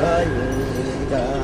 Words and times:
Caioeira 0.00 1.39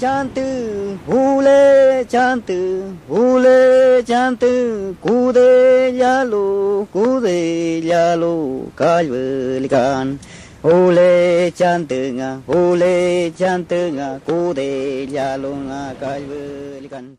ஜாந்து 0.00 0.44
ஊலே 1.14 1.60
ஜாந்து 2.12 2.58
ஊலே 3.20 3.56
ஜாந்து 4.10 4.50
கூதே 5.00 5.50
யாலோ 5.96 6.44
கூதே 6.92 7.38
யாலோ 7.84 8.34
கால்வலிகான் 8.80 10.12
ஊலே 10.72 11.10
சாந்துங்க 11.60 12.22
ஊலே 12.56 12.94
சாந்துங்க 13.40 14.02
கூதே 14.26 14.70
யாலோங்க 15.10 15.72
கால்வலிகான் 16.02 17.10